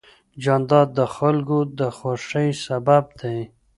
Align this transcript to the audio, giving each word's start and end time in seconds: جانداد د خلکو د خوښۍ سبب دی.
جانداد 0.43 0.87
د 0.99 1.01
خلکو 1.15 1.57
د 1.79 1.81
خوښۍ 1.97 2.49
سبب 2.65 3.05
دی. 3.19 3.39